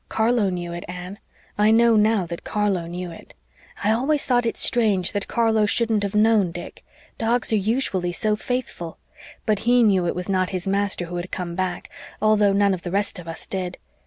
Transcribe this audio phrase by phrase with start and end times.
[0.09, 1.19] Carlo knew it, Anne
[1.59, 3.35] I know now that Carlo knew it.
[3.83, 6.83] I always thought it strange that Carlo shouldn't have known Dick.
[7.19, 8.97] Dogs are usually so faithful.
[9.45, 11.87] But HE knew it was not his master who had come back,
[12.19, 13.77] although none of the rest of us did.